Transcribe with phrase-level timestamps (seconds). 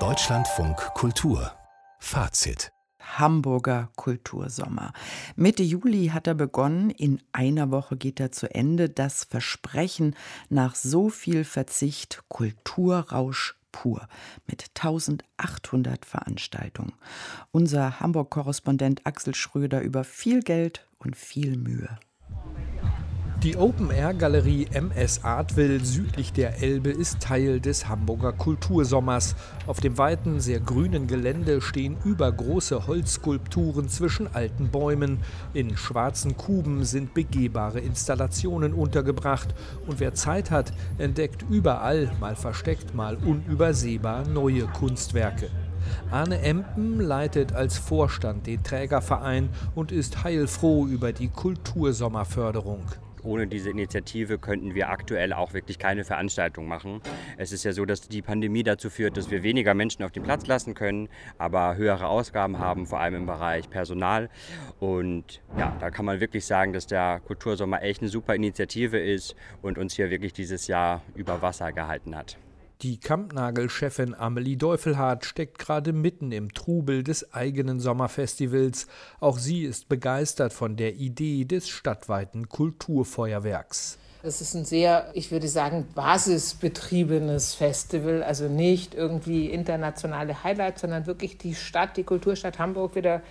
[0.00, 1.52] Deutschlandfunk Kultur
[2.00, 4.92] Fazit Hamburger Kultursommer.
[5.36, 8.90] Mitte Juli hat er begonnen, in einer Woche geht er zu Ende.
[8.90, 10.16] Das Versprechen
[10.48, 14.08] nach so viel Verzicht, Kulturrausch pur
[14.48, 16.94] mit 1800 Veranstaltungen.
[17.52, 21.96] Unser Hamburg-Korrespondent Axel Schröder über viel Geld und viel Mühe.
[23.44, 29.36] Die Open-Air-Galerie MS Artville südlich der Elbe ist Teil des Hamburger Kultursommers.
[29.66, 35.18] Auf dem weiten, sehr grünen Gelände stehen übergroße Holzskulpturen zwischen alten Bäumen.
[35.52, 39.54] In schwarzen Kuben sind begehbare Installationen untergebracht.
[39.86, 45.50] Und wer Zeit hat, entdeckt überall, mal versteckt, mal unübersehbar, neue Kunstwerke.
[46.10, 52.84] Arne Empen leitet als Vorstand den Trägerverein und ist heilfroh über die Kultursommerförderung
[53.24, 57.00] ohne diese Initiative könnten wir aktuell auch wirklich keine Veranstaltung machen.
[57.36, 60.22] Es ist ja so, dass die Pandemie dazu führt, dass wir weniger Menschen auf den
[60.22, 64.28] Platz lassen können, aber höhere Ausgaben haben, vor allem im Bereich Personal.
[64.80, 69.34] Und ja, da kann man wirklich sagen, dass der Kultursommer echt eine super Initiative ist
[69.62, 72.38] und uns hier wirklich dieses Jahr über Wasser gehalten hat.
[72.82, 78.88] Die Kampnagel-Chefin Amelie Deufelhardt steckt gerade mitten im Trubel des eigenen Sommerfestivals.
[79.20, 83.98] Auch sie ist begeistert von der Idee des stadtweiten Kulturfeuerwerks.
[84.22, 91.06] Es ist ein sehr, ich würde sagen, basisbetriebenes Festival, also nicht irgendwie internationale Highlights, sondern
[91.06, 93.22] wirklich die Stadt, die Kulturstadt Hamburg wieder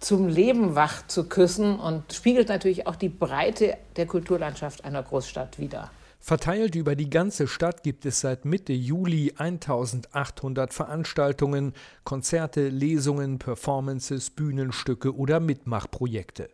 [0.00, 5.58] zum Leben wach zu küssen und spiegelt natürlich auch die Breite der Kulturlandschaft einer Großstadt
[5.58, 5.90] wider.
[6.26, 14.30] Verteilt über die ganze Stadt gibt es seit Mitte Juli 1800 Veranstaltungen, Konzerte, Lesungen, Performances,
[14.30, 16.48] Bühnenstücke oder Mitmachprojekte.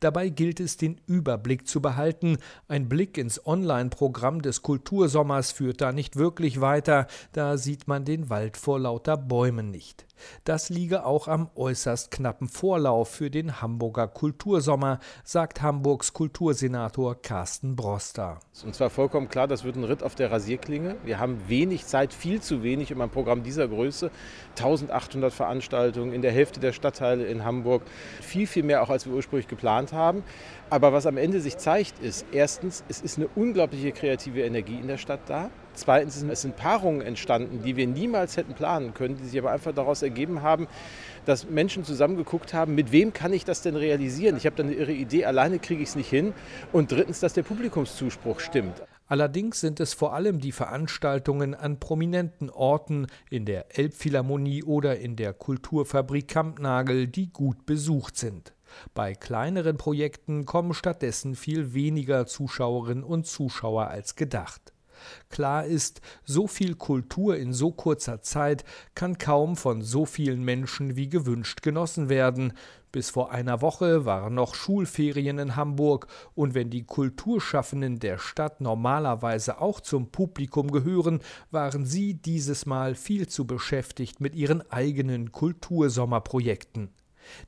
[0.00, 2.38] Dabei gilt es, den Überblick zu behalten.
[2.66, 8.30] Ein Blick ins Online-Programm des Kultursommers führt da nicht wirklich weiter, da sieht man den
[8.30, 10.06] Wald vor lauter Bäumen nicht.
[10.44, 17.76] Das liege auch am äußerst knappen Vorlauf für den Hamburger Kultursommer, sagt Hamburgs Kultursenator Carsten
[17.76, 18.40] Broster.
[18.64, 20.96] Und zwar vollkommen klar, das wird ein Ritt auf der Rasierklinge.
[21.04, 24.10] Wir haben wenig Zeit, viel zu wenig, um ein Programm dieser Größe.
[24.50, 27.82] 1800 Veranstaltungen in der Hälfte der Stadtteile in Hamburg.
[28.20, 30.22] Viel, viel mehr auch, als wir ursprünglich geplant haben.
[30.68, 34.86] Aber was am Ende sich zeigt, ist erstens, es ist eine unglaubliche kreative Energie in
[34.86, 35.50] der Stadt da.
[35.80, 39.72] Zweitens, es sind Paarungen entstanden, die wir niemals hätten planen können, die sich aber einfach
[39.72, 40.68] daraus ergeben haben,
[41.24, 44.36] dass Menschen zusammengeguckt haben, mit wem kann ich das denn realisieren?
[44.36, 46.34] Ich habe dann eine irre Idee, alleine kriege ich es nicht hin.
[46.70, 48.82] Und drittens, dass der Publikumszuspruch stimmt.
[49.06, 55.16] Allerdings sind es vor allem die Veranstaltungen an prominenten Orten in der Elbphilharmonie oder in
[55.16, 58.52] der Kulturfabrik Kampnagel, die gut besucht sind.
[58.92, 64.74] Bei kleineren Projekten kommen stattdessen viel weniger Zuschauerinnen und Zuschauer als gedacht.
[65.28, 70.96] Klar ist, so viel Kultur in so kurzer Zeit kann kaum von so vielen Menschen
[70.96, 72.52] wie gewünscht genossen werden.
[72.92, 78.60] Bis vor einer Woche waren noch Schulferien in Hamburg, und wenn die Kulturschaffenden der Stadt
[78.60, 81.20] normalerweise auch zum Publikum gehören,
[81.52, 86.90] waren sie dieses Mal viel zu beschäftigt mit ihren eigenen Kultursommerprojekten.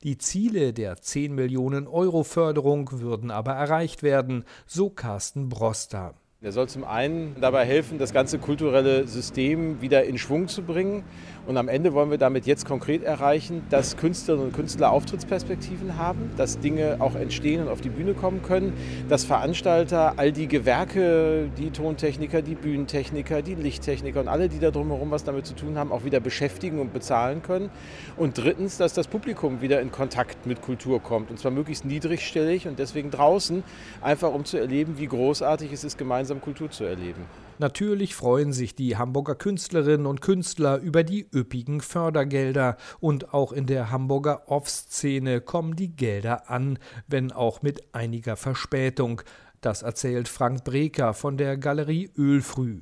[0.03, 6.13] Die Ziele der 10 Millionen Euro Förderung würden aber erreicht werden, so Carsten Broster.
[6.45, 11.05] Er soll zum einen dabei helfen, das ganze kulturelle System wieder in Schwung zu bringen.
[11.47, 16.31] Und am Ende wollen wir damit jetzt konkret erreichen, dass Künstlerinnen und Künstler Auftrittsperspektiven haben,
[16.35, 18.73] dass Dinge auch entstehen und auf die Bühne kommen können,
[19.07, 24.69] dass Veranstalter all die Gewerke, die Tontechniker, die Bühnentechniker, die Lichttechniker und alle, die da
[24.69, 27.69] drumherum was damit zu tun haben, auch wieder beschäftigen und bezahlen können.
[28.17, 31.31] Und drittens, dass das Publikum wieder in Kontakt mit Kultur kommt.
[31.31, 33.63] Und zwar möglichst niedrigstellig und deswegen draußen,
[34.01, 37.25] einfach um zu erleben, wie großartig es ist, gemeinsam gemeinsam Kultur zu erleben.
[37.59, 43.67] Natürlich freuen sich die Hamburger Künstlerinnen und Künstler über die üppigen Fördergelder und auch in
[43.67, 49.21] der Hamburger Off-Szene kommen die Gelder an, wenn auch mit einiger Verspätung.
[49.61, 52.81] Das erzählt Frank Breker von der Galerie Ölfrüh.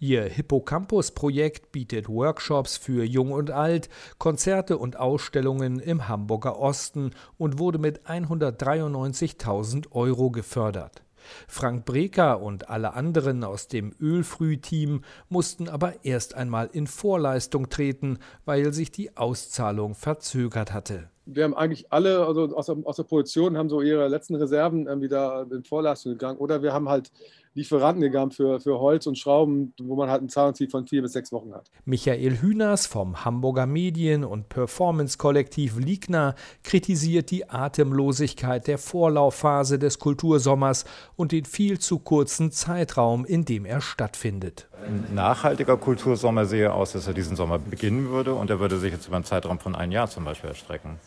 [0.00, 3.88] Ihr Hippocampus-Projekt bietet Workshops für Jung und Alt,
[4.18, 11.04] Konzerte und Ausstellungen im Hamburger Osten und wurde mit 193.000 Euro gefördert.
[11.46, 18.18] Frank Breker und alle anderen aus dem Ölfrüh-Team mussten aber erst einmal in Vorleistung treten,
[18.44, 21.10] weil sich die Auszahlung verzögert hatte.
[21.30, 24.86] Wir haben eigentlich alle, also aus der, aus der Produktion, haben so ihre letzten Reserven
[25.02, 26.38] wieder in Vorleistung gegangen.
[26.38, 27.12] Oder wir haben halt
[27.52, 31.12] Lieferanten gegangen für, für Holz und Schrauben, wo man halt ein Zahlungsziel von vier bis
[31.12, 31.70] sechs Wochen hat.
[31.84, 40.84] Michael Hühners vom Hamburger Medien- und Performance-Kollektiv Ligna kritisiert die Atemlosigkeit der Vorlaufphase des Kultursommers
[41.16, 44.68] und den viel zu kurzen Zeitraum, in dem er stattfindet.
[44.86, 48.92] Ein nachhaltiger Kultursommer sehe aus, dass er diesen Sommer beginnen würde und er würde sich
[48.92, 50.98] jetzt über einen Zeitraum von einem Jahr zum Beispiel erstrecken.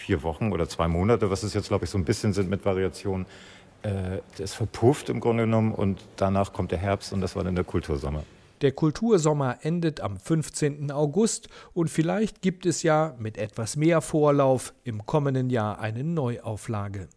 [0.00, 2.64] Vier Wochen oder zwei Monate, was es jetzt, glaube ich, so ein bisschen sind mit
[2.64, 3.26] Variationen.
[3.82, 7.54] Äh, das verpufft im Grunde genommen und danach kommt der Herbst und das war dann
[7.54, 8.24] der Kultursommer.
[8.62, 10.90] Der Kultursommer endet am 15.
[10.90, 17.08] August und vielleicht gibt es ja mit etwas mehr Vorlauf im kommenden Jahr eine Neuauflage.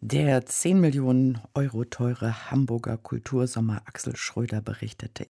[0.00, 5.26] Der 10 Millionen Euro teure Hamburger Kultursommer Axel Schröder berichtete